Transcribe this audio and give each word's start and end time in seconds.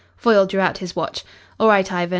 Foyle 0.17 0.47
drew 0.47 0.59
out 0.59 0.79
his 0.79 0.95
watch. 0.95 1.23
"All 1.59 1.67
right, 1.67 1.91
Ivan. 1.91 2.09